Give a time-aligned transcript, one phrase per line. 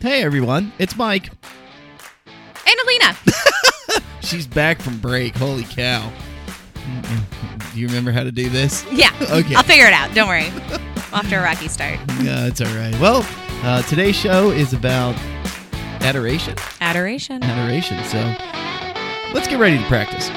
[0.00, 1.30] Hey everyone, it's Mike.
[2.26, 3.16] And Alina.
[4.20, 5.34] She's back from break.
[5.36, 6.12] Holy cow.
[7.72, 8.84] Do you remember how to do this?
[8.92, 9.10] Yeah.
[9.30, 9.54] Okay.
[9.54, 10.14] I'll figure it out.
[10.14, 10.48] Don't worry.
[11.12, 11.98] Off to a rocky start.
[12.22, 12.94] Yeah, it's all right.
[13.00, 13.26] Well,
[13.62, 15.16] uh, today's show is about
[16.02, 16.54] adoration.
[16.80, 17.42] Adoration.
[17.42, 18.02] Adoration.
[18.04, 18.18] So
[19.34, 20.30] let's get ready to practice.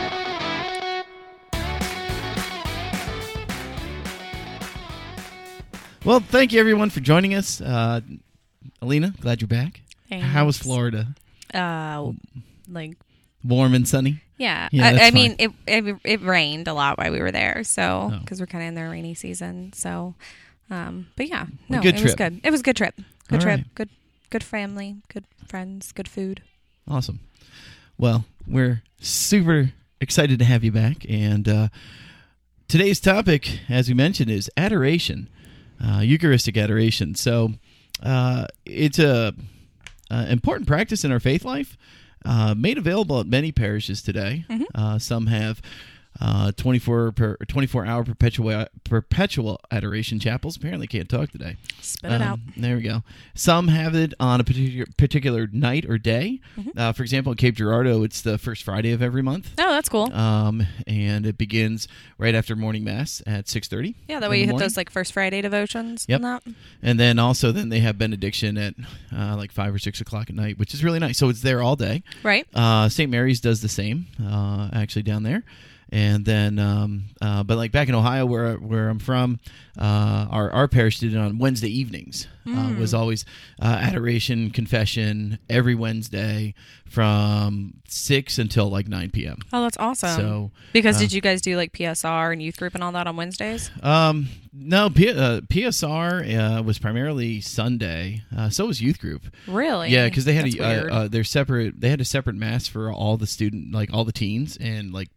[6.05, 7.60] Well, thank you everyone for joining us.
[7.62, 8.02] Uh,
[8.82, 9.82] Alina, glad you're back.
[10.12, 11.08] How was Florida?
[11.54, 12.12] Uh,
[12.67, 12.98] like,
[13.44, 14.22] Warm and sunny?
[14.38, 14.67] yeah.
[14.72, 18.12] Yeah, I, I mean, it, it it rained a lot while we were there, so
[18.14, 18.20] Oh.
[18.20, 19.72] because we're kind of in the rainy season.
[19.73, 20.16] So,
[20.70, 22.03] um, but yeah, no, it trip.
[22.03, 22.41] was good.
[22.44, 22.95] It was a good trip.
[23.30, 23.58] Good All trip.
[23.59, 23.76] right.
[23.76, 23.90] Good,
[24.30, 24.98] good family.
[25.08, 25.91] Good friends.
[25.91, 26.41] Good food.
[26.88, 27.20] Awesome.
[27.98, 31.05] Well, we're super excited to have you back.
[31.09, 31.67] And uh,
[32.67, 35.30] today's topic, as we mentioned, is adoration,
[35.84, 37.16] uh, Eucharistic adoration.
[37.16, 37.53] So
[38.03, 39.34] uh, it's a,
[40.12, 41.77] uh important practice in our faith life.
[42.25, 44.44] Uh, made available at many parishes today.
[44.50, 44.66] Mhm.
[44.75, 45.61] Uh, some have
[46.22, 50.58] uh, 24 per 24 hour perpetual perpetual adoration chapels.
[50.58, 51.56] Apparently, can't talk today.
[51.81, 52.34] Spit it out.
[52.39, 53.03] Um, There we go.
[53.36, 56.39] Some have it on a particular particular night or day.
[56.58, 56.78] Mm-hmm.
[56.78, 59.88] Uh, for example, in Cape Girardeau, it's the first Friday of every month, Oh, that's
[59.89, 60.11] cool.
[60.14, 63.95] um, and it begins right after morning mass at six thirty.
[64.08, 66.06] yeah, that way you hit those like first Friday devotions.
[66.09, 66.17] Yep.
[66.17, 66.44] And that.
[66.81, 68.73] and then also then they have benediction at
[69.16, 71.17] uh, like five or six o'clock at night, which is really nice.
[71.17, 72.04] So it's there all day.
[72.23, 72.45] Right.
[72.54, 73.09] Uh, St.
[73.09, 75.44] Mary's does the same, uh, actually down there.
[75.92, 79.40] And then, um, uh, but like back in Ohio, where where I'm from,
[79.78, 82.28] uh, our our parish did it on Wednesday evenings.
[82.48, 83.26] Uh, was always
[83.62, 86.56] uh, adoration, confession every Wednesday
[86.88, 89.38] from six until like nine p.m.
[89.54, 90.10] Oh, that's awesome.
[90.10, 93.06] So, because uh, did you guys do like PSR and youth group and all that
[93.06, 93.70] on Wednesdays?
[93.84, 98.23] um, no, P- uh, PSR uh, was primarily Sunday.
[98.36, 99.26] Uh, so was youth group.
[99.48, 99.90] Really?
[99.90, 101.80] Yeah, because they had That's a they're separate.
[101.80, 105.10] They had a separate mass for all the student, like all the teens and like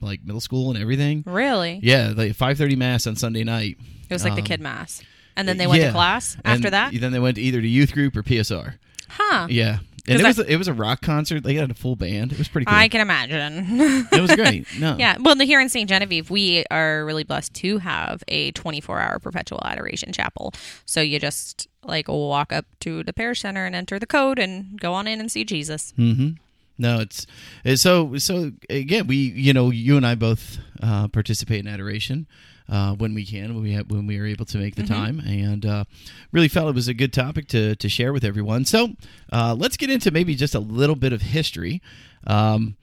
[0.00, 1.22] like middle school and everything.
[1.26, 1.80] really?
[1.82, 3.78] Yeah, like five thirty mass on Sunday night.
[4.08, 5.02] It was like the Um, kid mass.
[5.36, 5.88] And then they went yeah.
[5.88, 6.92] to class after And that?
[6.98, 8.74] Then they went to either to youth group or PSR.
[9.08, 9.46] Huh.
[9.50, 11.42] Yeah, And it I- was a, it was a rock concert.
[11.42, 12.32] They had a full band.
[12.32, 12.74] It was pretty cool.
[12.74, 14.06] I can imagine.
[14.12, 14.66] it was great.
[14.78, 15.16] No, yeah.
[15.20, 15.88] Well, here in St.
[15.88, 20.54] Genevieve, we are really blessed to have a 24 hour perpetual adoration chapel.
[20.86, 24.80] So you just like walk up to the parish center and enter the code and
[24.80, 25.92] go on in and see Jesus.
[25.98, 26.30] Mm-hmm.
[26.78, 27.26] No, it's,
[27.64, 29.06] it's so so again.
[29.06, 32.26] We you know you and I both uh, participate in adoration
[32.68, 35.20] uh, when we can when we have, when we are able to make the time,
[35.20, 35.84] and uh,
[36.32, 38.64] really felt it was a good topic to to share with everyone.
[38.64, 38.90] So
[39.32, 41.80] uh, let's get into maybe just a little bit of history.
[42.26, 42.76] Um,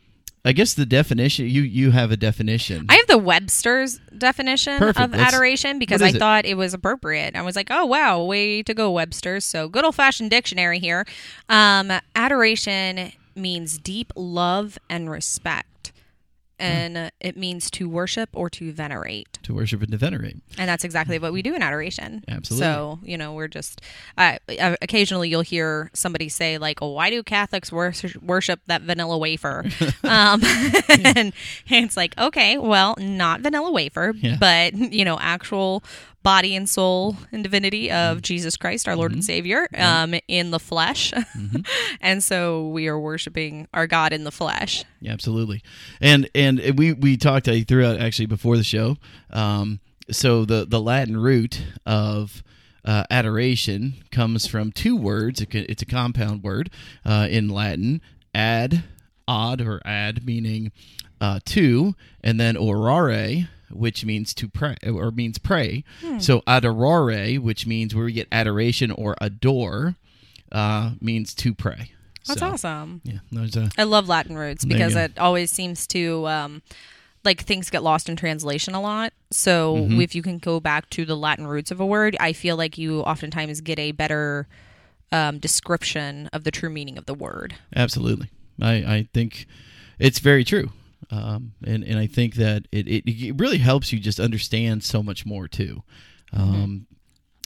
[0.45, 2.87] I guess the definition you you have a definition.
[2.89, 4.99] I have the Webster's definition Perfect.
[4.99, 6.15] of Let's- adoration because I it?
[6.17, 7.35] thought it was appropriate.
[7.35, 9.45] I was like, oh, wow, way to go, Webster's.
[9.45, 11.05] So good old fashioned dictionary here.
[11.47, 15.91] Um, adoration means deep love and respect.
[16.59, 19.39] And uh, it means to worship or to venerate.
[19.43, 20.37] to worship and to venerate.
[20.57, 22.23] And that's exactly what we do in adoration.
[22.29, 22.63] Absolutely.
[22.65, 23.81] So, you know, we're just,
[24.17, 24.37] uh,
[24.81, 29.65] occasionally you'll hear somebody say, like, oh, why do Catholics worship, worship that vanilla wafer?
[30.03, 30.41] um,
[30.87, 31.33] and,
[31.67, 34.37] it's like, okay, well, not vanilla wafer, Yeah.
[34.39, 35.83] but, you know, actual
[36.23, 40.59] body and soul and divinity of Jesus Christ, our Lord and Savior, um, in the
[40.59, 41.11] flesh.
[42.01, 44.83] and so we are worshiping our God in the flesh.
[45.01, 45.61] Yeah, absolutely.
[46.01, 48.97] And and we we talked I threw out actually before the show.
[49.31, 49.79] Um,
[50.09, 52.43] so the the Latin root of
[52.85, 55.41] uh, adoration comes from two words.
[55.41, 56.69] It ca- It's a compound word
[57.05, 58.01] uh, in Latin.
[58.35, 58.83] Ad,
[59.27, 60.71] odd or ad, meaning
[61.21, 65.83] uh, to, and then orare, which means to pray or means pray.
[66.19, 69.95] So adorare, which means where we get adoration or adore,
[70.51, 71.91] uh, means to pray.
[72.27, 73.01] That's So, awesome.
[73.03, 76.61] Yeah, a I love Latin roots because it always seems to um,
[77.25, 79.11] like things get lost in translation a lot.
[79.31, 79.99] So Mm-hmm.
[80.01, 82.77] if you can go back to the Latin roots of a word, I feel like
[82.77, 84.47] you oftentimes get a better
[85.11, 87.55] um, description of the true meaning of the word.
[87.75, 88.29] Absolutely.
[88.61, 89.45] I, I think
[89.99, 90.69] it's very true.
[91.11, 95.01] Um, and, and I think that it, it, it really helps you just understand so
[95.03, 95.83] much more too.
[96.31, 96.87] Um,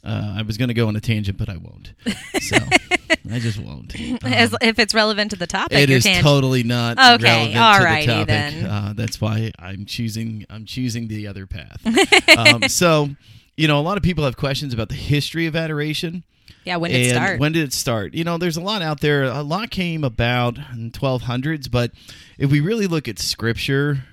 [0.03, 1.93] uh, I was going to go on a tangent, but I won't.
[2.41, 2.55] So
[3.31, 3.93] I just won't.
[4.23, 7.59] As, if it's relevant to the topic, it is tangent- totally not Okay, relevant to
[7.59, 8.27] alrighty the topic.
[8.27, 8.65] then.
[8.65, 11.81] Uh, that's why I'm choosing I'm choosing the other path.
[12.37, 13.09] um, so,
[13.57, 16.23] you know, a lot of people have questions about the history of adoration.
[16.67, 16.75] Yeah.
[16.77, 17.39] When did it start?
[17.39, 18.13] When did it start?
[18.13, 19.23] You know, there's a lot out there.
[19.23, 21.91] A lot came about in 1200s, but
[22.37, 24.03] if we really look at Scripture,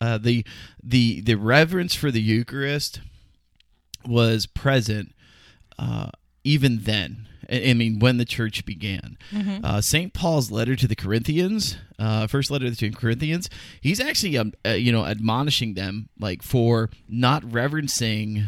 [0.00, 0.44] uh, the
[0.82, 3.00] the the reverence for the Eucharist
[4.06, 5.14] was present
[5.78, 6.10] uh,
[6.44, 7.28] even then.
[7.50, 9.18] I mean, when the church began.
[9.62, 10.14] Uh, St.
[10.14, 13.50] Paul's letter to the Corinthians, uh, first letter to the Corinthians,
[13.80, 18.46] he's actually, um, uh, you know, admonishing them like for not reverencing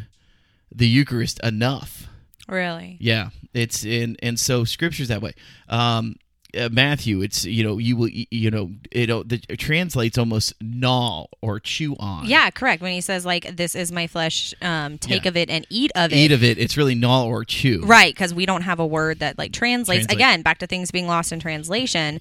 [0.74, 2.06] the Eucharist enough.
[2.48, 2.96] Really?
[3.00, 5.32] Yeah, it's in, and so Scripture's that way.
[5.68, 6.16] Um,
[6.56, 9.10] uh, Matthew, it's you know you will you know it,
[9.48, 12.26] it translates almost gnaw or chew on.
[12.26, 12.80] Yeah, correct.
[12.82, 15.30] When he says like, "This is my flesh, um, take Yeah.
[15.30, 16.58] of it and eat of it." eat of it.
[16.58, 17.82] It's really gnaw or chew.
[17.84, 20.06] Right, because we don't have a word that like translates.
[20.06, 20.16] Translate.
[20.16, 22.20] Again, back to things being lost in translation.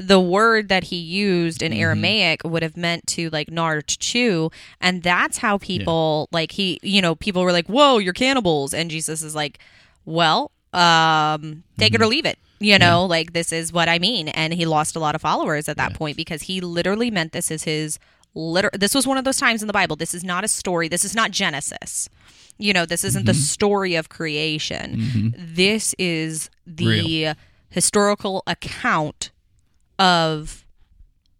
[0.00, 1.72] The word that he used Mm-hmm.
[1.72, 4.50] in Aramaic would have meant to like to chew,
[4.80, 8.90] and that's how people like he, you know, people were like, "Whoa, you're cannibals," and
[8.90, 9.58] Jesus is like,
[10.04, 14.28] "Well, um, take it or leave it." You know, like this is what I mean,
[14.28, 17.50] and he lost a lot of followers at that point because he literally meant this
[17.50, 17.98] is his.
[18.34, 19.96] Liter- this was one of those times in the Bible.
[19.96, 20.86] This is not a story.
[20.86, 22.08] This is not Genesis.
[22.58, 25.34] You know this isn't the story of creation.
[25.36, 27.34] This is the
[27.70, 29.30] historical account
[30.00, 30.64] of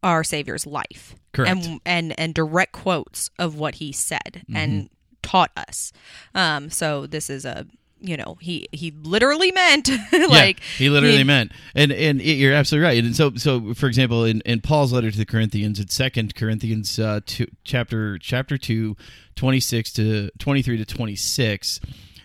[0.03, 1.51] our savior's life Correct.
[1.67, 4.89] and and and direct quotes of what he said and
[5.23, 5.93] taught us
[6.35, 7.67] um so this is a
[8.01, 12.35] you know he he literally meant like yeah, he literally he- meant, and and it-
[12.37, 13.05] you're absolutely right.
[13.05, 16.99] And so, so for example, in, in Paul's letter to the Corinthians, it's Second Corinthians
[16.99, 18.97] uh, two, chapter chapter two,
[19.37, 21.79] 26 to twenty three to twenty six,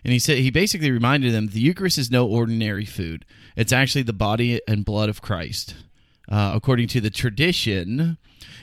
[0.05, 3.25] and he said he basically reminded them the Eucharist is no ordinary food.
[3.57, 5.75] It's actually the body and blood of Christ,
[6.29, 8.17] uh, according to the tradition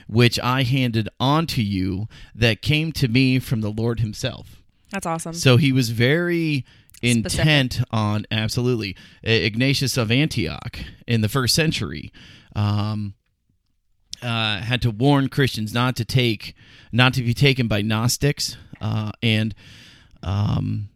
[0.07, 4.61] which I handed on to you that came to me from the Lord Himself.
[4.91, 6.65] that's awesome So he was very
[7.01, 7.39] Specific.
[7.39, 12.11] intent on absolutely Ignatius of Antioch in the first century.
[12.55, 13.15] Um,
[14.21, 16.55] uh, had to warn Christians not to take,
[16.93, 19.53] not to be taken by Gnostics, uh, and
[20.21, 20.87] um,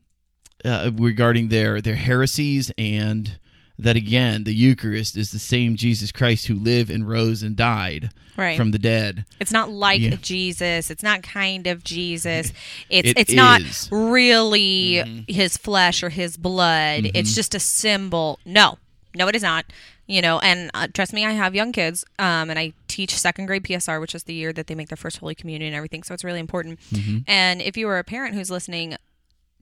[0.63, 3.37] uh, regarding their their heresies, and
[3.79, 8.09] that again the Eucharist is the same Jesus Christ who lived and rose and died
[8.35, 8.55] Right.
[8.57, 9.25] from the dead.
[9.39, 10.15] It's not like Yeah.
[10.21, 10.91] Jesus.
[10.91, 12.53] It's not kind of Jesus.
[12.89, 13.89] It's It it's not is.
[13.91, 14.11] Mm-hmm.
[14.11, 17.09] really his flesh or his blood.
[17.15, 18.39] It's just a symbol.
[18.45, 18.77] No,
[19.15, 19.65] no, it is not.
[20.09, 23.47] You know, and uh, trust me, I have young kids, um, and I teach second
[23.47, 26.03] grade PSR, which is the year that they make their first Holy Communion and everything.
[26.03, 26.79] So it's really important.
[26.93, 27.17] Mm-hmm.
[27.27, 28.95] And if you are a parent who's listening,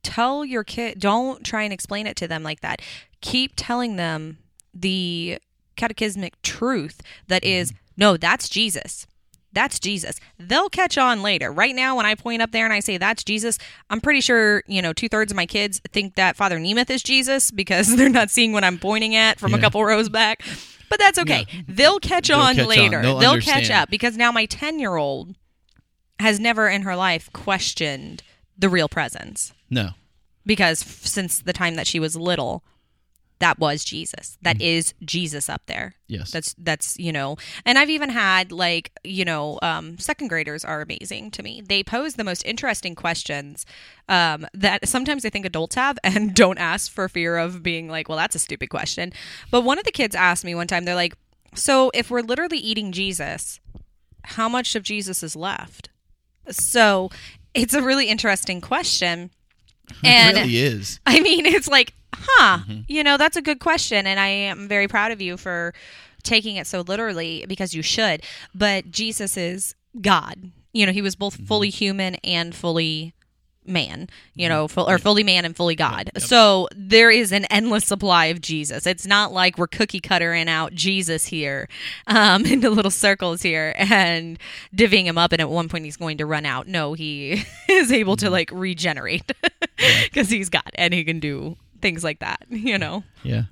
[0.05, 2.81] tell your kid don't try and explain it to them like that.
[3.21, 4.37] Keep telling them
[4.73, 5.39] the
[5.75, 7.59] catechismic truth that mm-hmm.
[7.59, 9.07] is no that's jesus.
[9.51, 10.19] That's jesus.
[10.37, 11.51] They'll catch on later.
[11.51, 13.57] Right now when i point up there and i say that's jesus
[13.89, 17.51] i'm pretty sure you know two-thirds of my kids think that father nemeth is jesus
[17.51, 20.43] because they're not seeing what i'm pointing at from a couple rows back.
[20.87, 21.47] But that's okay.
[21.67, 22.69] They'll catch They'll on catch on.
[22.69, 23.01] later.
[23.01, 25.35] They'll they'll catch up because now my 10 year old
[26.19, 28.23] has never in her life questioned
[28.57, 29.53] the real presence.
[29.69, 29.91] No,
[30.45, 32.63] because f- since the time that she was little
[33.39, 34.37] that was jesus.
[34.43, 35.95] That is jesus up there.
[36.07, 37.35] Yes, that's that's you know
[37.65, 41.61] and i've even had like you know um, second graders are amazing to me.
[41.61, 43.65] They pose the most interesting questions
[44.07, 48.07] um, that sometimes i think adults have and don't ask for fear of being like
[48.07, 49.11] well that's a stupid question.
[49.51, 51.15] But one of the kids asked me one time they're like
[51.53, 53.59] so if we're literally eating jesus
[54.23, 55.89] how much of jesus is left?
[56.49, 57.09] So
[57.55, 59.31] it's a really interesting question
[60.03, 60.99] and it really is.
[61.05, 62.81] I mean, it's like, huh, mm-hmm.
[62.87, 64.05] you know, that's a good question.
[64.05, 65.73] And I am very proud of you for
[66.23, 68.23] taking it so literally because you should.
[68.53, 70.51] But Jesus is God.
[70.73, 71.77] You know, he was both fully mm-hmm.
[71.77, 73.13] human and fully
[73.67, 76.11] man, you know, full, or fully man and fully God.
[76.17, 78.85] So there is an endless supply of Jesus.
[78.85, 81.67] It's not like we're cookie cuttering out Jesus here
[82.07, 84.37] um, into little circles here and
[84.75, 86.67] divvying him up, and at one point he's going to run out.
[86.67, 89.31] No, he is able to like regenerate
[90.03, 93.03] because he's God and he can do things like that, you know?
[93.23, 93.43] Yeah.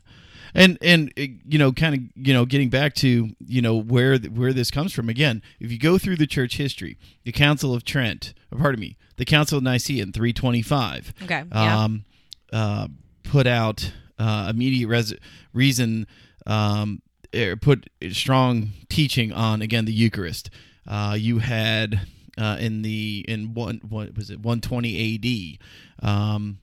[0.56, 4.18] And and uh, you know, kind of you know, getting back to you know where
[4.20, 5.10] where this comes from.
[5.10, 8.98] Again, if you go through the church history, the Council of Trent, or pardon me,
[9.18, 11.44] the Council of Nicaea in 325, Okay.
[11.52, 11.84] Yeah.
[11.84, 12.06] um,
[12.52, 12.88] uh,
[13.24, 15.14] put out uh, immediate res-
[15.54, 16.06] reason,
[16.46, 17.02] um,
[17.36, 20.50] er, put strong teaching on again the Eucharist.
[20.88, 22.02] Uh, you had
[22.38, 25.60] uh, in the in one what was it 120 A.D.
[26.02, 26.60] Um,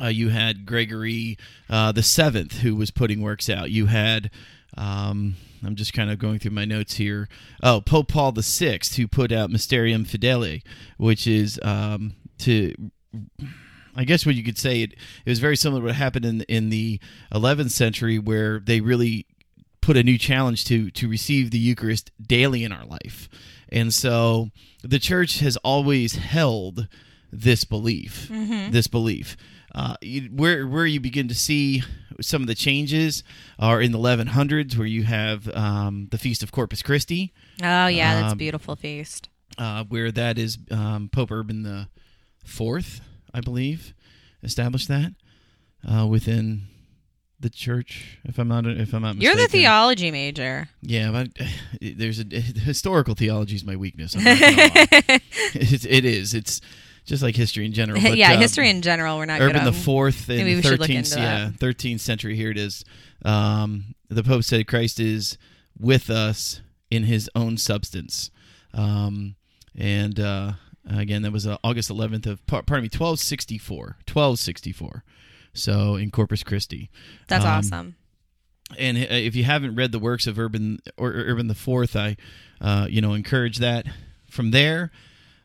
[0.00, 3.70] uh, you had Gregory uh, the Seventh, who was putting works out.
[3.70, 4.30] You had,
[4.76, 5.34] um,
[5.64, 7.28] I'm just kind of going through my notes here.
[7.62, 10.62] Oh, Pope Paul the Sixth, who put out Mysterium Fidei,
[10.96, 12.74] which is um, to,
[13.94, 16.42] I guess what you could say it, it was very similar to what happened in
[16.42, 16.98] in the
[17.32, 19.26] 11th century, where they really
[19.82, 23.28] put a new challenge to to receive the Eucharist daily in our life,
[23.68, 24.48] and so
[24.82, 26.88] the church has always held
[27.30, 28.28] this belief,
[28.72, 29.36] this belief.
[29.74, 31.82] Uh, you, where where you begin to see
[32.20, 33.24] some of the changes
[33.58, 38.14] are in the 1100s, where you have um, the Feast of Corpus Christi, Oh yeah,
[38.14, 39.28] that's a Um, beautiful feast.
[39.58, 41.88] uh, where that is um, Pope Urban the
[42.44, 43.00] Fourth,
[43.32, 43.94] I believe,
[44.42, 45.12] established that
[45.90, 46.62] uh, within
[47.40, 48.18] the church.
[48.24, 50.68] If I'm not if I'm not You're the theology major.
[50.82, 51.28] Yeah, but
[51.80, 54.14] there's a historical theology is my weakness.
[54.14, 54.70] I'm not gonna lie.
[55.54, 56.34] it, it is.
[56.34, 56.60] It's
[57.04, 58.00] just like history in general.
[58.02, 59.72] But, yeah, um, history in general, we're not Urban the.
[59.72, 62.36] Fourth in the we should look thirteenth, yeah, thirteenth century.
[62.36, 62.84] Here it is.
[63.24, 65.38] Um, the Pope said Christ is
[65.78, 68.30] with us in His own substance,
[68.74, 69.36] um,
[69.76, 70.52] and uh,
[70.88, 74.72] again, that was uh, August eleventh of par- pardon me, twelve sixty four, twelve sixty
[74.72, 75.04] four.
[75.54, 76.90] So in Corpus Christi,
[77.28, 77.96] That's um, awesome.
[78.78, 82.16] and uh, if you haven't read the works of Urban or Urban the Fourth, I,
[82.60, 83.86] uh, you know, encourage that.
[84.30, 84.90] From there,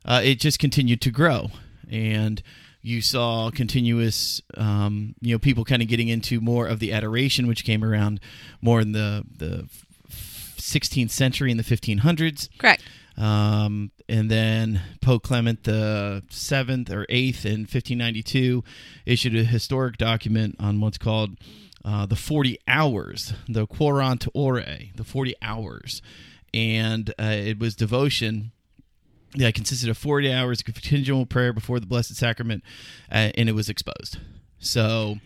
[0.07, 1.51] uh, it just continued to grow,
[1.91, 2.41] and
[2.81, 7.47] you saw continuous, um, you know, people kind of getting into more of the adoration,
[7.47, 8.19] which came around
[8.61, 9.67] more in the the
[10.09, 12.49] 16th century and the 1500s.
[12.57, 12.83] Correct.
[13.17, 18.63] Um, and then Pope Clement the seventh or eighth in 1592
[19.05, 21.37] issued a historic document on what's called
[21.83, 24.63] uh, the 40 hours, the Quarant Ore,
[24.95, 26.01] the 40 hours,
[26.53, 28.51] and uh, it was devotion.
[29.33, 32.63] Yeah, it consisted of 40 hours of continual prayer before the Blessed Sacrament,
[33.11, 34.17] uh, and it was exposed.
[34.59, 35.17] So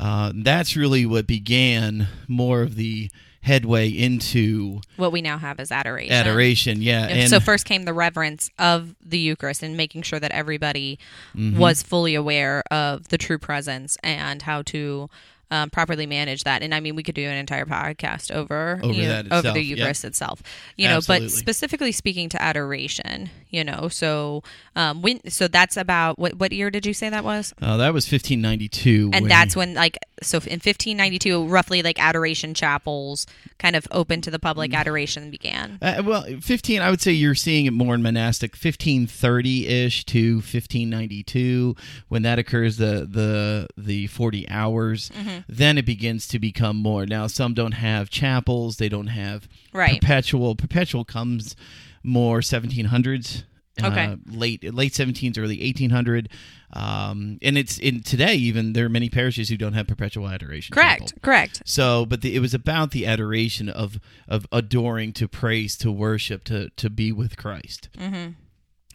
[0.00, 5.70] uh, that's really what began more of the headway into What we now have as
[5.72, 6.12] adoration.
[6.12, 6.82] adoration.
[6.82, 10.98] Yeah, and so first came the reverence of the Eucharist and making sure that everybody
[11.36, 11.58] Mm-hmm.
[11.58, 15.08] was fully aware of the true presence and how to
[15.50, 16.62] um, properly manage that.
[16.62, 19.38] And I mean, we could do an entire podcast over Over you know, that over
[19.38, 19.78] itself, the yep.
[19.78, 20.42] Eucharist itself.
[20.76, 24.42] You know, but specifically speaking to adoration, you know, so
[24.76, 27.54] um, when so that's about what what year did you say that was?
[27.60, 29.10] Uh, that was 1592.
[29.12, 33.26] And when- that's when like so in 1592 roughly like adoration chapels
[33.58, 34.74] kind of open to the public Mm.
[34.76, 35.78] adoration began.
[35.82, 38.52] Uh, well, 15, I would say you're seeing it more in monastic.
[38.54, 41.74] 1530 ish to 1592,
[42.08, 45.38] when that occurs, the, the, the 40 hours, Mm-hmm.
[45.48, 47.06] then it begins to become more.
[47.06, 50.00] Now, some don't have chapels, they don't have Right.
[50.00, 50.54] perpetual.
[50.56, 51.56] Perpetual comes
[52.02, 53.44] more 1700s.
[53.82, 54.04] Okay.
[54.06, 56.28] Uh, late late 17s, early 1800,
[56.72, 58.34] um, and it's in today.
[58.34, 60.74] Even there are many parishes who don't have perpetual adoration.
[60.74, 61.00] Correct.
[61.08, 61.18] chapel.
[61.22, 61.62] Correct.
[61.64, 66.44] So, but the, it was about the adoration of of adoring, to praise, to worship,
[66.44, 68.32] to to be with Christ, mm-hmm.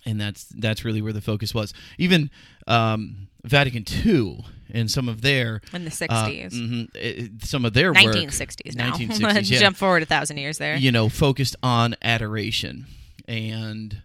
[0.05, 1.73] and that's that's really where the focus was.
[1.97, 2.29] Even
[2.67, 6.53] um, Vatican II and some of their In the uh, 60s.
[6.53, 8.91] mhm, it- some of their work, 1960s now.
[8.93, 9.59] 1960s, yeah.
[9.59, 10.75] Jump forward a thousand years there.
[10.77, 12.85] you know, focused on adoration
[13.27, 14.01] and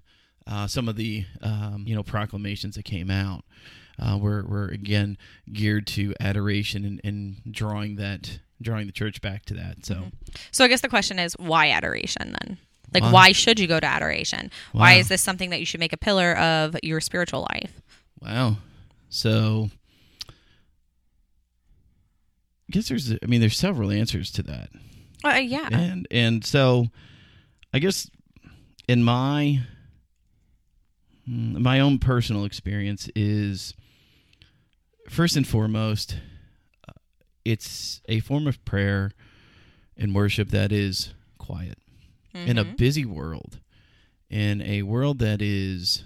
[0.48, 3.44] uh, some of the um, you know proclamations that came out
[3.98, 5.18] uh, were were again
[5.52, 9.84] geared to adoration and, and drawing that drawing the church back to that.
[9.84, 10.04] So.
[10.50, 12.58] So I guess the question is, why adoration then?
[12.92, 13.12] Like, Why?
[13.12, 14.50] why should you go to adoration?
[14.72, 17.82] Why is this something that you should make a pillar of your spiritual life?
[18.20, 18.56] Wow.
[19.10, 19.68] So
[22.68, 24.70] I guess there's I mean there's several answers to that.
[25.22, 25.68] Uh, yeah.
[25.70, 26.86] And and so
[27.74, 28.10] I guess
[28.88, 29.60] in my
[31.30, 33.74] my own personal experience is
[35.08, 36.18] first and foremost
[36.88, 36.92] uh,
[37.44, 39.12] it's a form of prayer
[39.96, 41.78] and worship that is quiet
[42.34, 42.76] in a Mhm.
[42.76, 43.58] busy world
[44.30, 46.04] in a world that is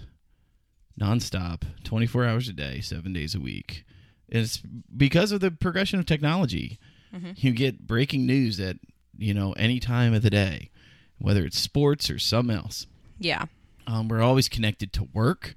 [0.99, 3.83] nonstop 24 hours a day 7 days a week
[4.29, 4.57] it's
[4.95, 6.79] because of the progression of technology
[7.13, 7.41] Mhm.
[7.43, 8.77] you get breaking news at
[9.17, 10.69] you know any time of the day
[11.17, 12.87] whether it's sports or something else
[13.19, 13.45] Yeah.
[13.87, 15.55] Um, we're always connected to work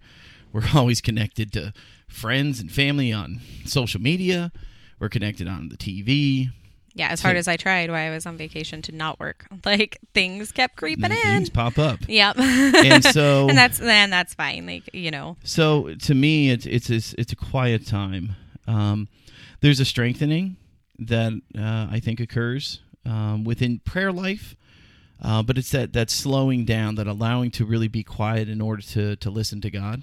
[0.52, 1.73] we're always connected to
[2.09, 4.52] friends and family on social media
[4.99, 6.50] we're connected on the tv
[6.95, 7.09] Yeah.
[7.09, 9.99] As hard So- as I tried while I was on vacation to not work, like
[10.14, 11.21] things kept creeping and in.
[11.21, 12.38] things pop up Yep.
[12.38, 14.64] and so and that's then that's fine.
[14.66, 15.37] Like you know.
[15.45, 18.35] So to me, it's it's a, it's a quiet time.
[18.66, 19.09] Um,
[19.61, 20.56] there's a strengthening
[20.99, 24.56] that uh, I think occurs um, within prayer life,
[25.23, 28.83] uh, but it's that that slowing down, that allowing to really be quiet in order
[28.83, 30.03] to to listen to God.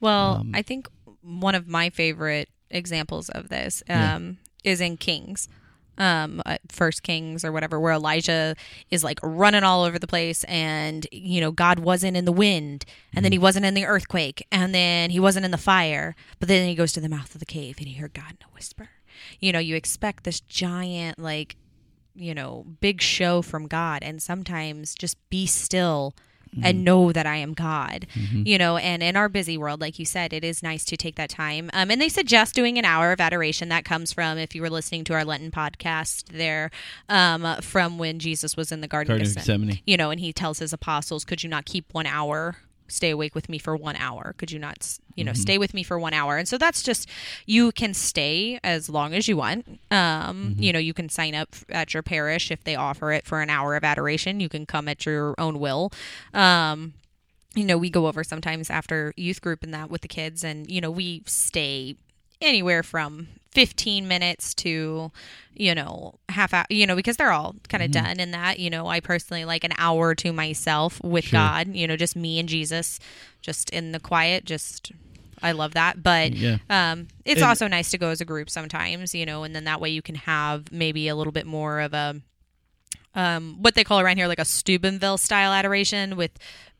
[0.00, 0.88] Well, Um, I think
[1.22, 4.14] one of my favorite examples of this Yeah.
[4.16, 5.48] um, is in Kings.
[5.98, 8.54] Um, uh, First Kings or whatever, where Elijah
[8.90, 12.86] is like running all over the place, and you know God wasn't in the wind,
[13.14, 16.48] and then he wasn't in the earthquake, and then he wasn't in the fire, but
[16.48, 18.54] then he goes to the mouth of the cave and he heard God in a
[18.54, 18.88] whisper.
[19.40, 21.56] You know, you expect this giant like,
[22.14, 26.14] you know, big show from God, and sometimes just be still
[26.64, 28.08] and know that I am God.
[28.32, 31.14] You know, and in our busy world, like you said, it is nice to take
[31.14, 31.70] that time.
[31.72, 33.68] Um, and they suggest doing an hour of adoration.
[33.68, 36.72] That comes from if you were listening to our Lenten podcast there,
[37.08, 39.34] um, from when Jesus was in the Garden, Garden of.
[39.36, 39.78] Gethsemane.
[39.86, 42.56] You know, and he tells his apostles, "Could you not keep one hour?"
[42.90, 44.34] Stay awake with me for one hour.
[44.36, 46.36] Could you not, you know, stay with me for one hour?
[46.36, 47.08] And so that's just
[47.46, 49.80] you can stay as long as you want.
[49.90, 53.40] Um, You know, you can sign up at your parish if they offer it for
[53.40, 54.40] an hour of adoration.
[54.40, 55.92] You can come at your own will.
[56.34, 56.94] Um,
[57.54, 60.70] you know, we go over sometimes after youth group and that with the kids, and
[60.70, 61.96] you know, we stay
[62.40, 65.10] anywhere from 15 minutes to
[65.54, 68.70] you know half hour you know because they're all kind of done in that you
[68.70, 71.38] know i personally like an hour to myself with Sure.
[71.40, 73.00] god you know just me and jesus
[73.42, 74.92] just in the quiet just
[75.42, 76.58] i love that but Yeah.
[76.70, 79.64] um it's And- also nice to go as a group sometimes you know and then
[79.64, 82.20] that way you can have maybe a little bit more of a
[83.12, 86.30] um, what they call around here like a Steubenville style adoration with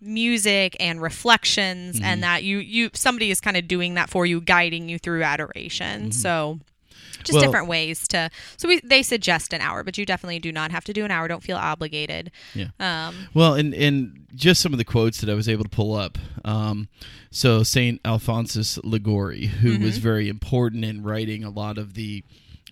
[0.01, 2.05] music and reflections Mm-hmm.
[2.05, 5.23] and that you you somebody is kind of doing that for you guiding you through
[5.23, 7.35] adoration so just Mm-hmm.
[7.37, 10.71] Well- different ways to so we they suggest an hour but you definitely do not
[10.71, 12.69] have to do an hour don't feel obligated Yeah.
[12.81, 15.95] um Well, and and just some of the quotes that I was able to pull
[15.95, 16.17] up.
[16.45, 16.89] Um,
[17.33, 22.23] so Saint Alphonsus Liguori, who was very important in writing a lot of the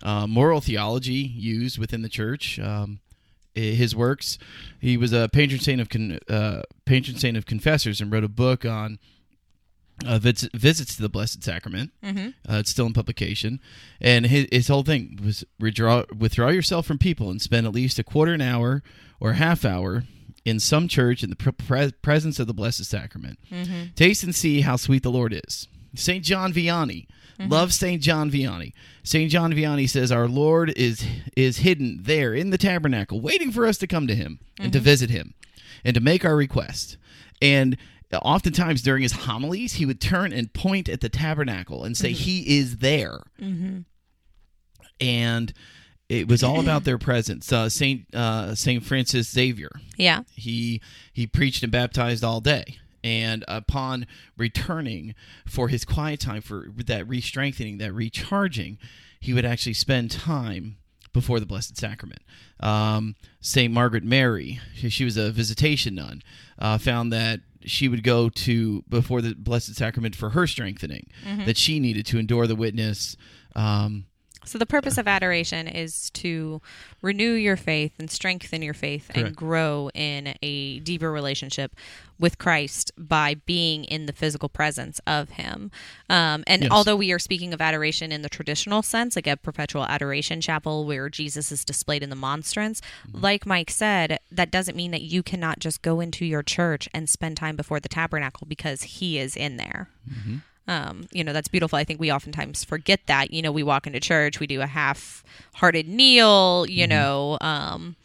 [0.05, 2.59] uh, moral theology used within the church.
[2.61, 3.01] Um,
[3.75, 4.39] his works.
[4.81, 8.29] He was a patron saint of con- uh, patron saint of confessors and wrote a
[8.29, 8.99] book on
[10.07, 11.91] uh, vis- visits to the Blessed Sacrament.
[12.05, 12.35] mhm.
[12.49, 13.61] Uh, it's still in publication,
[14.01, 17.99] and his, his whole thing was withdraw withdraw yourself from people and spend at least
[17.99, 18.83] a quarter an hour
[19.21, 20.05] or half hour
[20.45, 23.39] in some church in the pre- pre- presence of the Blessed Sacrament.
[23.97, 25.67] Taste and see how sweet the Lord is.
[25.97, 27.07] Saint John Vianney.
[27.39, 28.73] Love Saint John Vianney.
[29.05, 31.05] Saint John Vianney says our Lord is
[31.37, 34.81] is hidden there in the tabernacle, waiting for us to come to Him and to
[34.81, 35.35] visit Him,
[35.85, 36.97] and to make our request.
[37.41, 37.77] And
[38.13, 42.59] oftentimes during his homilies, he would turn and point at the tabernacle and say, "He
[42.59, 43.21] is there."
[45.01, 45.53] And
[46.09, 47.53] it was all about their presence.
[47.53, 50.81] Uh, Saint uh, Saint Francis Xavier yeah he
[51.13, 54.07] he preached and baptized all day and upon
[54.37, 55.15] returning
[55.47, 58.79] for his quiet time for that re-strengthening that recharging
[59.21, 60.77] he would actually spend time
[61.13, 62.23] before the blessed sacrament.
[62.61, 66.23] Um, saint margaret mary she, she was a visitation nun
[66.59, 71.07] uh, found that she would go to before the blessed sacrament for her strengthening
[71.47, 73.17] that she needed to endure the witness
[73.55, 74.07] um,
[74.45, 76.63] So the purpose of adoration is to
[77.03, 81.75] renew your faith and strengthen your faith and grow in a deeper relationship
[82.19, 85.71] with Christ by being in the physical presence of Him.
[86.09, 86.71] Um, and Yes.
[86.73, 90.85] although we are speaking of adoration in the traditional sense, like a perpetual adoration chapel
[90.87, 92.81] where Jesus is displayed in the monstrance,
[93.13, 97.09] like Mike said, that doesn't mean that you cannot just go into your church and
[97.09, 99.89] spend time before the tabernacle because He is in there
[100.69, 101.77] um, you know that's beautiful.
[101.77, 103.33] I think we oftentimes forget that.
[103.33, 107.97] You know we walk into church we do a half-hearted kneel you know um,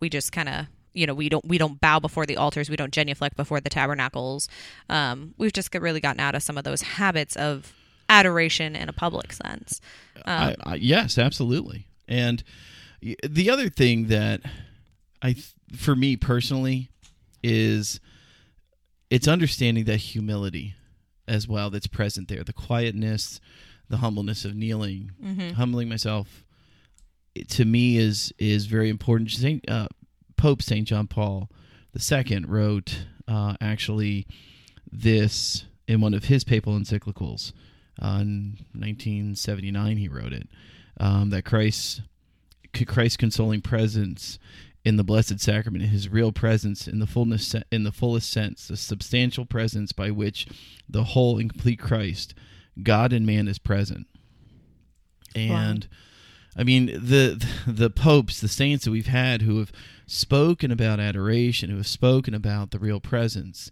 [0.00, 2.76] we just kind of you know we don't we don't bow before the altars we
[2.76, 4.48] don't genuflect before the tabernacles.
[4.88, 7.74] Um, we've just really gotten out of some of those habits of
[8.08, 9.80] adoration in a public sense.
[10.24, 11.86] I, I, yes, absolutely.
[12.06, 12.44] And
[13.00, 14.42] the other thing that
[15.22, 15.36] I,
[15.74, 16.90] for me personally,
[17.42, 18.00] is
[19.10, 20.74] it's understanding that humility
[21.28, 23.40] as well that's present there, the quietness,
[23.88, 25.12] the humbleness of kneeling,
[25.54, 26.44] humbling myself.
[27.34, 29.30] it- to me is is very important.
[29.30, 29.88] Saint uh,
[30.36, 31.48] Pope Saint John Paul
[31.96, 34.26] II wrote uh, actually
[34.90, 37.52] this in one of his papal encyclicals.
[38.00, 40.48] Uh, in 1979, he wrote it
[40.98, 42.02] um, that Christ,
[42.86, 44.38] Christ's consoling presence
[44.84, 48.76] in the Blessed Sacrament, His real presence in the fullness, in the fullest sense, the
[48.76, 50.46] substantial presence by which
[50.88, 52.34] the whole and complete Christ,
[52.82, 54.06] God and man, is present.
[55.34, 55.86] And
[56.56, 59.72] I mean the the popes, the saints that we've had who have
[60.06, 63.70] spoken about adoration, who have spoken about the real presence.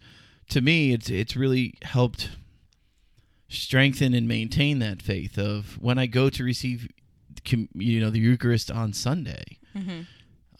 [0.50, 2.30] To me, it's it's really helped
[3.48, 6.88] strengthen and maintain that faith of when I go to receive,
[7.74, 9.58] you know, the Eucharist on Sunday.
[9.76, 10.06] Mhm.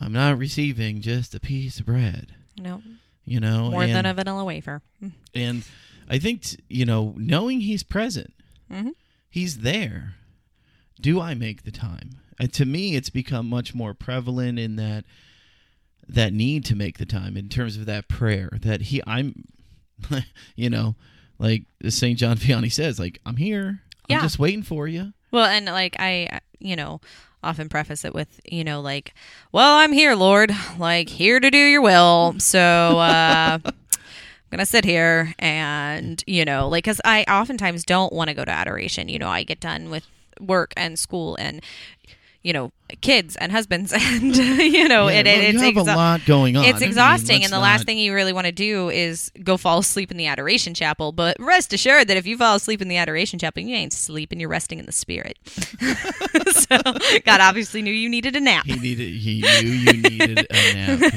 [0.01, 2.83] I'm not receiving just a piece of bread, no
[3.25, 5.13] you know, more and, than a vanilla wafer Mm.
[5.35, 5.63] and
[6.09, 8.33] I think t- you know, knowing He's present,
[8.71, 8.93] Mhm.
[9.29, 10.15] He's there.
[11.01, 12.19] Do I make the time?
[12.41, 15.05] And to me, it's become much more prevalent in that
[16.09, 19.45] that need to make the time in terms of that prayer that He, I'm,
[20.57, 20.97] you know,
[21.39, 23.83] like Saint John Vianney says, like I'm here.
[24.11, 25.13] I'm just waiting for you.
[25.31, 27.01] Well, and like I, you know,
[27.43, 29.15] often preface it with, you know, like,
[29.53, 32.35] well, I'm here, Lord, like here to do your will.
[32.39, 33.59] So, uh,
[34.51, 38.45] I'm gonna sit here and you know like because i oftentimes don't want to go
[38.45, 40.09] to adoration you know i get done with
[40.41, 41.63] work and school and
[42.43, 42.73] you know
[43.03, 46.57] kids and husbands and you know Yeah, it, well, it's you have a lot going
[46.57, 46.65] on.
[46.65, 49.79] It's exhausting let's and the last thing you really want to do is go fall
[49.79, 52.97] asleep in the adoration chapel but rest assured that if you fall asleep in the
[52.97, 55.39] adoration chapel you ain't sleeping you're resting in the spirit
[56.53, 56.77] so
[57.25, 59.13] god obviously knew you needed a nap he needed.
[59.13, 61.13] He knew you needed a nap.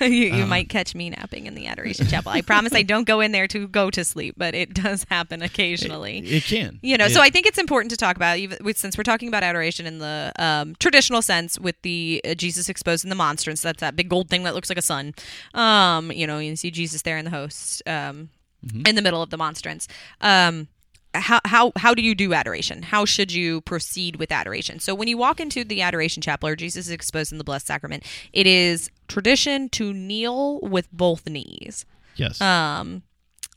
[0.00, 0.06] Yeah.
[0.06, 0.46] you, you Uh.
[0.46, 3.46] might catch me napping in the adoration chapel i promise i don't go in there
[3.48, 6.78] to go to sleep but it does happen occasionally It can.
[6.82, 9.28] you know It- so i think it's important to talk about even since we're talking
[9.28, 13.62] about adoration in the um, traditional sense with the uh, jesus exposed in the monstrance
[13.62, 15.14] that's that big gold thing that looks like a sun
[15.54, 18.28] um, you know you see jesus there in the host um,
[18.66, 18.86] Mm-hmm.
[18.86, 19.86] in the middle of the monstrance
[20.22, 20.66] um,
[21.14, 22.82] how, how how do you do adoration?
[22.82, 24.80] How should you proceed with adoration?
[24.80, 27.66] So when you walk into the adoration chapel or Jesus is exposed in the blessed
[27.66, 31.84] sacrament, it is tradition to kneel with both knees.
[32.16, 32.40] yes.
[32.40, 33.02] Um,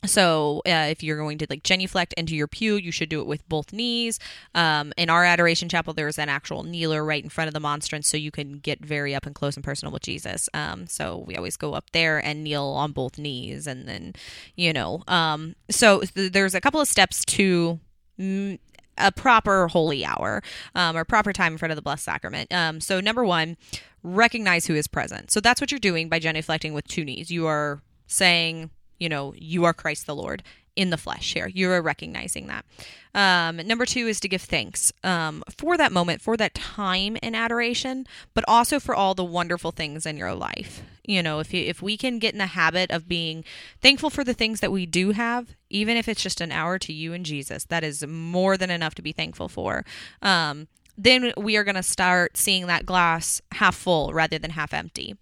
[0.04, 3.26] so uh, if you're going to like genuflect into your pew, you should do it
[3.26, 4.18] with both knees.
[4.54, 8.08] Um, in our adoration chapel, there's an actual kneeler right in front of the monstrance,
[8.08, 10.48] so you can get very up and close and personal with Jesus.
[10.54, 14.14] Um, so we always go up there and kneel on both knees, and then
[14.56, 15.02] you know.
[15.06, 17.80] Um, so th- there's a couple of steps to.
[18.18, 18.58] Mm,
[18.98, 20.42] a proper holy hour
[20.74, 22.52] um, or proper time in front of the blessed sacrament.
[22.52, 23.56] Um, so number one,
[24.02, 25.30] recognize who is present.
[25.30, 27.30] So that's what you're doing by genuflecting with two knees.
[27.30, 30.44] You are saying, you know, you are Christ the Lord
[30.76, 31.48] in the flesh here.
[31.48, 32.64] You're recognizing that.
[33.12, 37.34] Um, number two is to give thanks um, for that moment, for that time in
[37.34, 40.82] adoration, but also for all the wonderful things in your life.
[41.04, 43.44] You know, if you, if we can get in the habit of being
[43.80, 46.92] thankful for the things that we do have, even if it's just an hour to
[46.92, 49.84] you and Jesus, that is more than enough to be thankful for.
[50.22, 54.72] Um, then we are going to start seeing that glass half full rather than half
[54.72, 55.16] empty.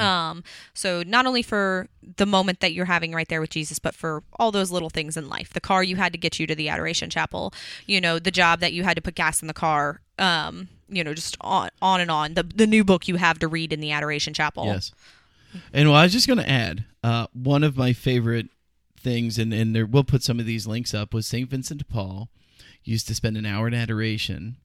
[0.00, 3.94] Um, so not only for the moment that you're having right there with Jesus, but
[3.94, 5.52] for all those little things in life.
[5.52, 7.52] The car you had to get you to the adoration chapel,
[7.86, 11.04] you know, the job that you had to put gas in the car, um, you
[11.04, 12.34] know, just on on and on.
[12.34, 14.66] The the new book you have to read in the adoration chapel.
[14.66, 14.92] Yes.
[15.72, 18.48] And well, I was just going to add uh, one of my favorite
[19.00, 21.48] things, and, and there, we'll put some of these links up, was St.
[21.48, 22.28] Vincent de Paul
[22.84, 24.56] used to spend an hour in adoration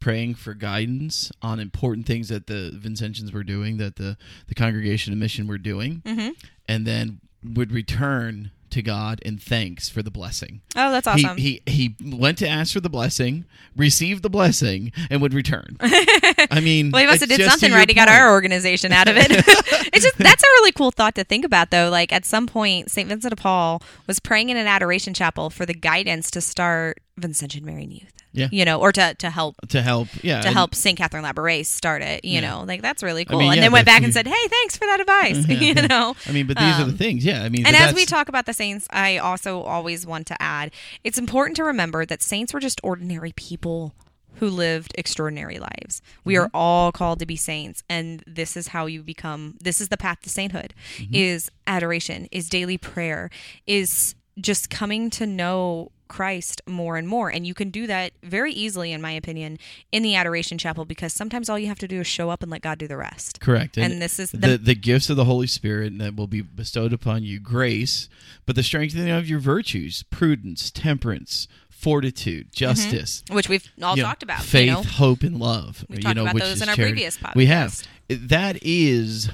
[0.00, 4.16] praying for guidance on important things that the Vincentians were doing, that the,
[4.48, 6.30] the congregation and mission were doing, Mm-hmm.
[6.68, 10.60] and then would return to God in thanks for the blessing.
[10.74, 11.36] Oh, that's awesome.
[11.36, 13.44] He, he he went to ask for the blessing,
[13.76, 15.76] received the blessing, and would return.
[15.80, 17.88] I mean, well, he must have did something right.
[17.88, 19.28] He got our organization out of it.
[19.30, 21.88] it's just that's a really cool thought to think about, though.
[21.90, 25.64] Like at some point, Saint Vincent de Paul was praying in an adoration chapel for
[25.64, 28.12] the guidance to start Vincentian Marian Youth.
[28.36, 28.48] Yeah.
[28.52, 30.08] you know, or to to help to help.
[30.22, 30.96] Yeah, to help St.
[30.96, 32.24] Catherine Labouré start it.
[32.24, 32.40] You Yeah.
[32.50, 33.38] know, like that's really I cool.
[33.38, 36.14] mean, and yeah, then went back and said, "Hey, thanks for that advice." you know.
[36.28, 37.24] I mean, but these are the Um, things.
[37.24, 40.40] Yeah, I mean, And as we talk about the saints, I also always want to
[40.42, 40.70] add
[41.02, 43.94] it's important to remember that saints were just ordinary people
[44.38, 46.02] who lived extraordinary lives.
[46.24, 46.44] We Mm-hmm.
[46.44, 49.96] are all called to be saints and this is how you become this is the
[49.96, 51.14] path to sainthood Mm-hmm.
[51.14, 53.30] is adoration, is daily prayer,
[53.66, 57.28] is just coming to know Christ more and more.
[57.30, 59.58] And you can do that very easily, in my opinion,
[59.92, 62.50] in the adoration chapel because sometimes all you have to do is show up and
[62.50, 63.40] let God do the rest.
[63.40, 66.42] correct, And, this is the, the, the gifts of the Holy Spirit that will be
[66.42, 68.08] bestowed upon you, grace,
[68.44, 72.56] but the strengthening of your virtues, prudence, temperance, fortitude, mm-hmm.
[72.56, 73.22] justice.
[73.30, 74.42] which we've all you know, talked about.
[74.42, 74.82] faith, you know?
[74.82, 75.84] hope, and love.
[75.88, 76.94] We've you talked know, about which those in our charity.
[76.94, 77.34] previous podcast.
[77.36, 77.82] We have.
[78.08, 79.30] That is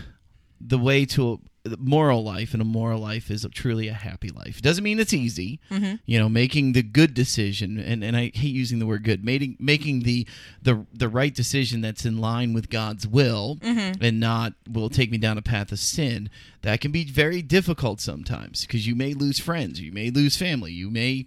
[0.64, 4.58] the way to a moral life, and a moral life is truly a happy life.
[4.58, 5.60] It doesn't mean it's easy.
[5.70, 5.94] Mm-hmm.
[6.06, 9.56] You know, making the good decision, and, and I hate using the word good, making
[9.60, 10.26] making the
[10.60, 14.02] the the right decision that's in line with God's will, Mm-hmm.
[14.02, 16.30] and not will take me down a path of sin.
[16.62, 20.72] That can be very difficult sometimes because you may lose friends, you may lose family,
[20.72, 21.26] you may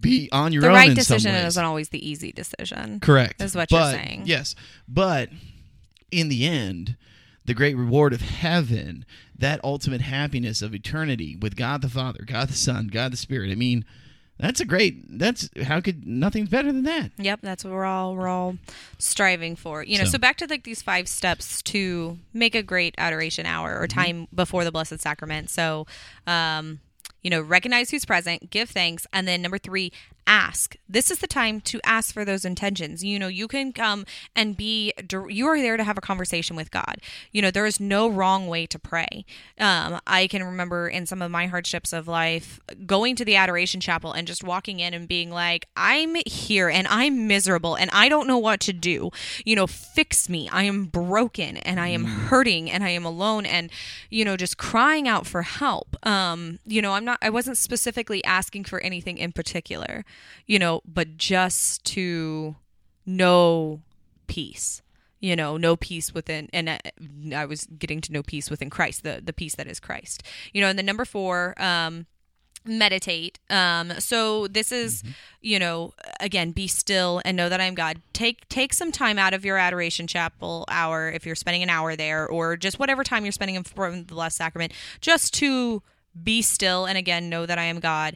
[0.00, 1.46] be on your the own right in decision some ways.
[1.48, 3.00] isn't always the easy decision.
[3.00, 3.40] Correct.
[3.40, 4.22] is what you're saying.
[4.26, 4.54] Yes.
[4.86, 5.30] But
[6.10, 6.96] in the end,
[7.44, 9.04] the great reward of heaven,
[9.38, 13.50] that ultimate happiness of eternity with God the Father, God the Son, God the Spirit.
[13.50, 13.84] I mean,
[14.38, 17.10] that's a great that's how could nothing's better than that.
[17.18, 18.56] Yep, that's what we're all we're all
[18.98, 19.82] striving for.
[19.82, 23.46] You know, So- so, back to like these five steps to make a great adoration
[23.46, 25.50] hour or time before the Blessed Sacrament.
[25.50, 25.86] So,
[26.26, 26.80] um,
[27.22, 29.92] you know, recognize who's present, give thanks, and then number three,
[30.26, 30.76] ask.
[30.88, 33.02] This is the time to ask for those intentions.
[33.02, 34.04] You know, you can come
[34.36, 34.92] and be,
[35.28, 36.96] you are there to have a conversation with God.
[37.32, 39.24] You know, there is no wrong way to pray.
[39.58, 43.80] Um, I can remember in some of my hardships of life going to the Adoration
[43.80, 48.08] Chapel and just walking in and being like, I'm here and I'm miserable and I
[48.08, 49.10] don't know what to do.
[49.44, 50.48] You know, fix me.
[50.50, 53.70] I am broken and I am hurting and I am alone and,
[54.10, 55.96] you know, just crying out for help.
[56.06, 60.04] Um, you know, I'm not, I wasn't specifically asking for anything in particular
[60.46, 62.56] you know, but just to
[63.06, 63.82] know
[64.26, 64.82] peace
[65.22, 66.68] you know know peace within and
[67.34, 70.22] i was getting to know peace within christ the the peace that is christ.
[70.52, 72.06] You know and the number four um
[72.64, 73.40] meditate.
[73.50, 75.12] Um so this is mm-hmm.
[75.40, 78.02] you know again be still and know that i'm god.
[78.12, 81.96] Take take some time out of your adoration chapel hour if you're spending an hour
[81.96, 85.82] there or just whatever time you're spending from the blessed sacrament just to
[86.20, 88.14] be still and again know that i am god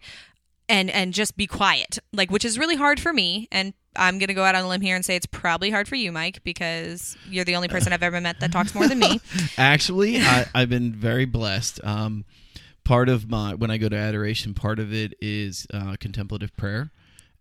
[0.68, 4.28] and and just be quiet like which is really hard for me and i'm going
[4.28, 6.42] to go out on a limb here and say it's probably hard for you mike
[6.44, 9.20] because you're the only person i've ever met that talks more than me.
[9.58, 11.82] Actually I, have been very blessed.
[11.84, 12.24] Um,
[12.84, 16.90] part of my when i go to adoration part of it is uh, contemplative prayer.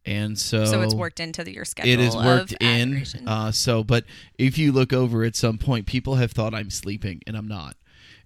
[0.08, 3.84] And so so it's worked into the, your schedule it is worked in uh, so
[3.84, 4.06] but
[4.38, 7.76] if you look over at some point people have thought i'm sleeping and i'm not.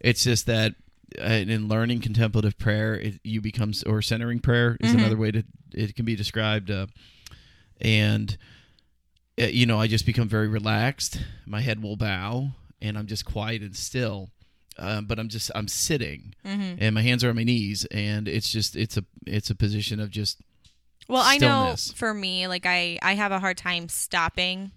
[0.01, 0.75] It's just that
[1.19, 5.00] uh, in learning contemplative prayer, it, you become or centering prayer is mm-hmm.
[5.00, 6.88] another way to it can be described, uh,
[7.82, 8.38] and
[9.39, 11.22] uh, you know I just become very relaxed.
[11.45, 12.50] My head will bow,
[12.82, 14.30] and I'm just quiet and still.
[14.78, 16.76] Um, but I'm just I'm sitting, mm-hmm.
[16.80, 20.00] and my hands are on my knees, and it's just it's a it's a position
[20.00, 20.41] of just.
[21.08, 21.89] Well, stillness.
[21.89, 24.72] I know for me, like I I have a hard time stopping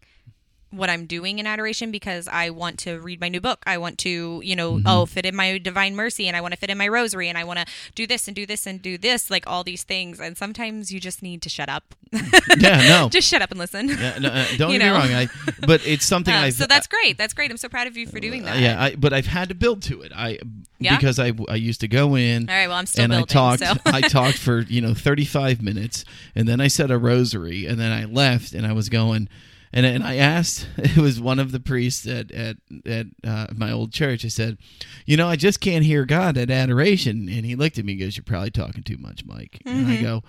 [0.72, 3.62] what I'm doing in adoration because I want to read my new book.
[3.66, 4.87] I want to, you know, mm-hmm.
[4.87, 7.37] oh, fit in my divine mercy and I want to fit in my rosary and
[7.37, 10.18] I want to do this and do this and do this, like all these things.
[10.18, 11.94] And sometimes you just need to shut up.
[12.58, 13.08] yeah, no.
[13.11, 13.88] just shut up and listen.
[13.88, 15.12] Yeah, no, uh, don't get me wrong.
[15.12, 15.28] I,
[15.66, 16.54] but it's something uh, I've.
[16.54, 17.18] So that's great.
[17.18, 17.50] That's great.
[17.50, 18.56] I'm so proud of you for doing that.
[18.56, 20.12] Uh, yeah, I, but I've had to build to it.
[20.14, 20.38] I
[20.78, 20.96] yeah?
[20.96, 22.48] because I, I used to go in.
[22.48, 22.66] All right.
[22.66, 23.62] Well, I'm still and building, I talked.
[23.62, 23.74] So.
[23.87, 26.04] I talked for you know 35 minutes,
[26.35, 29.28] and then I said a rosary, and then I left, and I was going
[29.72, 32.56] and and I asked it was one of the priests at at
[32.87, 34.24] at uh, my old church.
[34.24, 34.58] I said,
[35.06, 38.00] you know, I just can't hear God at adoration, and he looked at me and
[38.00, 39.78] goes, "You're probably talking too much, Mike." Mm-hmm.
[39.78, 40.04] And I mm-hmm.
[40.04, 40.22] go.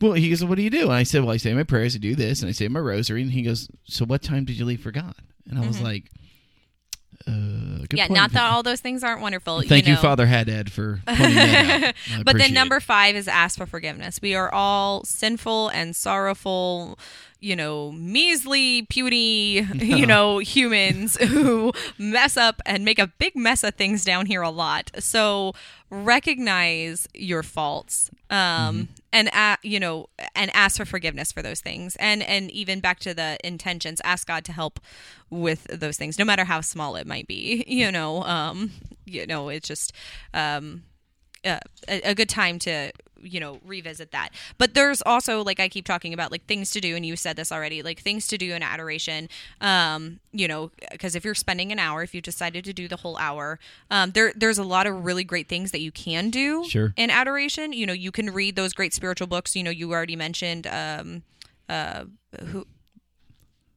[0.00, 0.82] Well, he goes, What do you do?
[0.82, 2.80] And I said, Well, I say my prayers, I do this, and I say my
[2.80, 3.22] rosary.
[3.22, 5.14] And he goes, So what time did you leave for God?
[5.48, 5.68] And I mm-hmm.
[5.68, 6.10] was like,
[7.26, 8.18] uh, yeah, point.
[8.18, 9.62] not that all those things aren't wonderful.
[9.62, 9.98] Thank you, know.
[9.98, 12.24] you Father Haddad, for pointing that out.
[12.24, 14.20] but then number five is ask for forgiveness.
[14.20, 16.98] We are all sinful and sorrowful
[17.44, 23.62] you know, measly, puny, you know, humans who mess up and make a big mess
[23.62, 24.90] of things down here a lot.
[24.98, 25.52] So
[25.90, 28.10] recognize your faults.
[28.30, 28.82] Um, mm-hmm.
[29.14, 31.96] And uh, you know and ask for forgiveness for those things.
[31.96, 34.80] And and even back to the intentions ask god to help
[35.30, 38.70] with those things no matter how small it might be you know um
[39.04, 39.92] you know it's just
[40.32, 40.82] um
[41.44, 42.90] uh, a, a good time to
[43.24, 46.80] you know revisit that but there's also like i keep talking about like things to
[46.80, 49.28] do and you said this already like things to do in adoration
[49.60, 52.96] um you know because if you're spending an hour if you decided to do the
[52.96, 53.58] whole hour
[53.90, 56.92] um there there's a lot of really great things that you can do sure.
[56.96, 60.16] in adoration you know you can read those great spiritual books you know you already
[60.16, 61.22] mentioned um
[61.68, 62.04] uh
[62.46, 62.66] who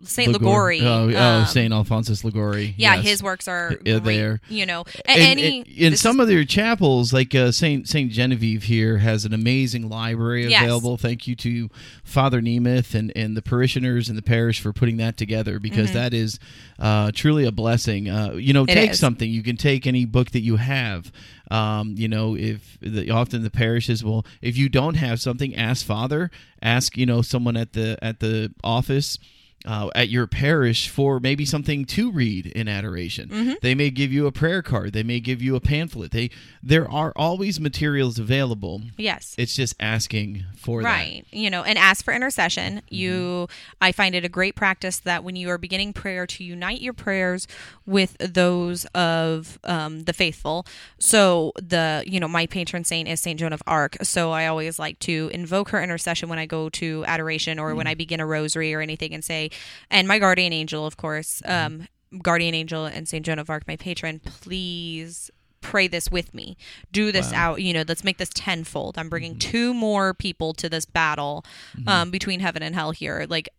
[0.04, 0.82] Saint Liguori.
[0.82, 2.76] Oh, oh um, Saint Alphonsus Liguori.
[2.78, 3.06] Yeah, yes.
[3.06, 4.40] his works are great, there.
[4.48, 8.64] You know, and, any and, in some of their chapels, like uh, Saint Saint Genevieve
[8.64, 10.92] here, has an amazing library available.
[10.92, 11.02] Yes.
[11.02, 11.70] Thank you to
[12.04, 15.98] Father Nemeth and and the parishioners in the parish for putting that together because mm-hmm.
[15.98, 16.40] that is
[16.78, 18.08] uh, truly a blessing.
[18.08, 19.30] Uh, you know, take something.
[19.30, 21.12] You can take any book that you have.
[21.50, 25.86] Um, you know, if the, often the parishes will, if you don't have something, ask
[25.86, 26.30] Father,
[26.62, 29.18] ask you know someone at the at the office
[29.66, 33.30] uh, at your parish for maybe something to read in adoration.
[33.30, 33.54] Mm-hmm.
[33.62, 34.94] They may give you a prayer card.
[34.94, 36.12] They may give you a pamphlet.
[36.12, 36.30] They
[36.62, 38.82] there are always materials available.
[38.98, 41.26] Yes, it's just asking for right.
[41.32, 41.38] That.
[41.38, 42.78] You know, and ask for intercession.
[42.78, 42.96] Mm-hmm.
[42.96, 43.48] You,
[43.82, 46.94] I find it a great practice that when you are beginning prayer to unite your
[46.94, 47.48] prayers
[47.86, 50.66] with those of um, the faithful.
[51.00, 53.98] So the you know my patron saint is Saint Joan of Arc.
[54.04, 57.78] So I always like to invoke her intercession when I go to adoration or mm-hmm.
[57.78, 59.47] when I begin a rosary or anything and say
[59.90, 61.88] and my guardian angel, of course, um,
[62.22, 65.30] guardian angel and Saint Joan of Arc, my patron, please
[65.62, 66.56] pray this with me.
[66.92, 67.54] Do this wow.
[67.54, 67.62] out.
[67.62, 68.98] You know, let's make this tenfold.
[68.98, 69.52] I'm bringing mm-hmm.
[69.52, 71.44] two more people to this battle
[71.76, 71.90] mm-hmm.
[71.90, 73.26] um, between heaven and hell here.
[73.28, 73.50] Like,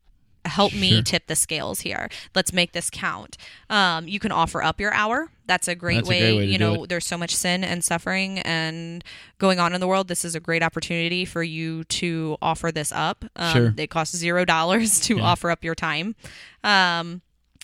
[0.49, 2.09] help me tip the scales here.
[2.35, 3.37] Let's make this count.
[3.71, 5.31] Um, you can offer up your hour.
[5.47, 7.83] That's a great, That's a way, great way You know, there's so much sin and
[7.83, 9.03] suffering and
[9.39, 10.09] going on in the world.
[10.09, 13.25] This is a great opportunity for you to offer this up.
[13.37, 13.75] Um, Sure.
[13.77, 15.23] It costs zero dollars to Yeah.
[15.23, 16.17] offer up your time.
[16.65, 17.23] Um,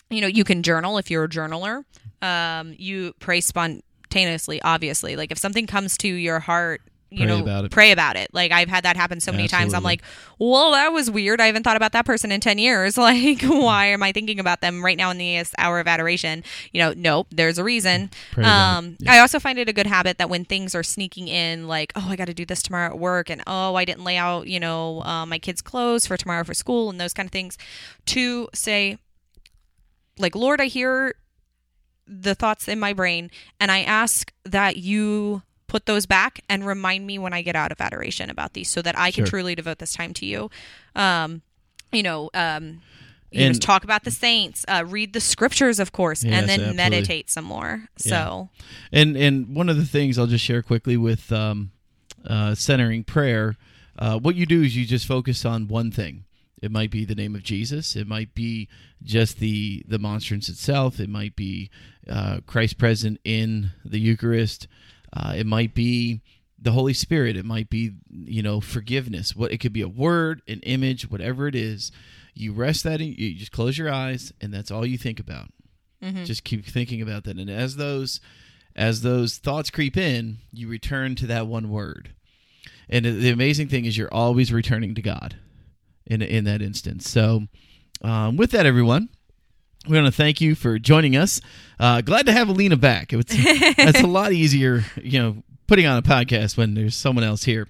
[0.09, 1.83] you know, you can journal if you're a journaler.
[2.21, 5.15] Um, you pray spontaneously, obviously.
[5.15, 7.71] Like if something comes to your heart, you Pray know, about it.
[7.71, 8.29] pray about it.
[8.33, 9.73] Like I've had that happen so many times.
[9.73, 10.01] I'm like,
[10.39, 11.39] well, that was weird.
[11.39, 12.97] I haven't thought about that person in 10 years.
[13.05, 16.43] Like, why am I thinking about them right now in the hour of adoration?
[16.73, 18.09] You know, nope, there's a reason.
[18.33, 18.45] About
[18.77, 21.93] Um, I also find it a good habit that when things are sneaking in, like,
[21.95, 24.47] oh, I got to do this tomorrow at work, and oh, I didn't lay out,
[24.47, 27.57] you know, uh, my kids' clothes for tomorrow for school, and those kind of things,
[28.07, 28.97] to say,
[30.17, 31.13] like, Lord, I hear
[32.07, 37.05] the thoughts in my brain, and I ask that you put those back and remind
[37.07, 39.29] me when I get out of adoration about these so that I can Sure.
[39.31, 40.49] truly devote this time to you.
[40.95, 41.41] Um,
[41.91, 42.81] you know, um,
[43.31, 46.59] you And- talk about the saints, uh, read the scriptures, of course, Yes, and then
[46.61, 46.77] absolutely.
[46.77, 47.89] meditate some more.
[47.97, 48.49] So,
[48.91, 51.71] And and one of the things I'll just share quickly with um,
[52.25, 53.55] uh, centering prayer,
[53.99, 56.23] uh, what you do is you just focus on one thing.
[56.61, 57.95] It might be the name of Jesus.
[57.95, 58.67] It might be
[59.03, 60.99] just the the monstrance itself.
[60.99, 61.69] It might be
[62.09, 64.67] uh, Christ present in the Eucharist.
[65.15, 66.21] Uh, it might be
[66.59, 67.37] the Holy Spirit.
[67.37, 69.35] It might be you know forgiveness.
[69.35, 71.91] What it could be a word, an image, whatever it is.
[72.33, 72.99] You rest that.
[72.99, 75.49] In, you just close your eyes, and that's all you think about.
[76.25, 77.37] Just keep thinking about that.
[77.37, 78.19] And as those
[78.75, 82.09] as those thoughts creep in, you return to that one word.
[82.89, 85.37] And the amazing thing is, you're always returning to God
[86.05, 87.09] in in that instance.
[87.09, 87.47] So,
[88.01, 89.09] um, with that, everyone,
[89.87, 91.41] we want to thank you for joining us.
[91.79, 93.13] Uh, glad to have Alina back.
[93.13, 93.35] It's
[93.75, 97.67] that's a lot easier, you know, putting on a podcast when there's someone else here.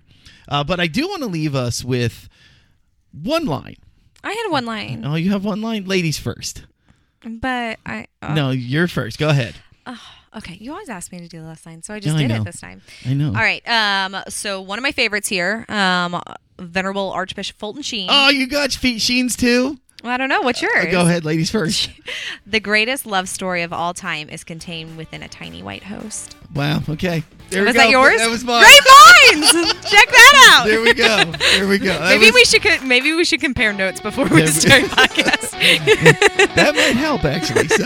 [0.48, 2.30] Uh, but I do want to leave us with
[3.12, 3.78] one line.
[4.24, 6.64] I had one line, Oh, you have one line, ladies first.
[7.24, 8.08] but I.
[8.22, 9.18] Uh, no, you're first.
[9.20, 9.56] Go ahead.
[10.38, 12.28] Okay, you always ask me to do the last line, so I just I did
[12.28, 12.42] know.
[12.42, 12.82] it this time.
[13.06, 13.28] I know.
[13.28, 13.66] All right.
[13.70, 14.18] Um.
[14.28, 16.22] So one of my favorites here, um,
[16.60, 18.10] Venerable Archbishop Fulton Sheen.
[18.12, 19.80] Oh, you got Sheens too.
[20.06, 20.92] I don't know what's uh, yours.
[20.92, 21.90] Go ahead, ladies first.
[22.48, 26.36] The greatest love story of all time is contained within a tiny white host.
[26.54, 26.82] Wow.
[26.88, 27.24] Okay.
[27.50, 27.82] There we was go.
[27.82, 28.18] that yours?
[28.20, 28.62] That was mine.
[28.64, 29.74] Great minds.
[29.90, 30.68] Check that out.
[30.68, 31.24] There we go.
[31.58, 31.86] There we go.
[32.00, 35.52] That maybe was- we should co- maybe we should compare notes before we- start podcast.
[36.56, 37.68] that might help actually.
[37.68, 37.86] So,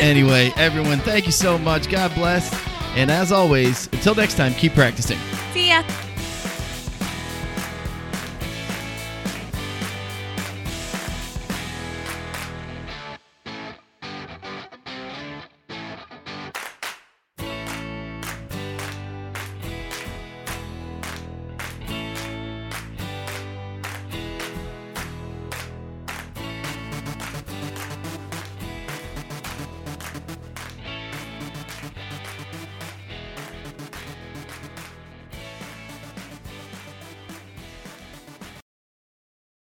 [0.00, 1.90] anyway, everyone, thank you so much.
[1.90, 2.52] God bless.
[2.96, 5.18] And as always, until next time, keep practicing.
[5.52, 5.82] See ya.